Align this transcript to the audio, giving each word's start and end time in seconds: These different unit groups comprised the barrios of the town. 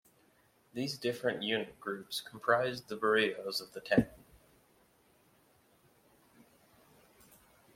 These 0.73 0.97
different 0.97 1.43
unit 1.43 1.79
groups 1.79 2.21
comprised 2.21 2.87
the 2.87 2.95
barrios 2.95 3.61
of 3.61 3.73
the 3.73 3.81
town. 3.81 4.07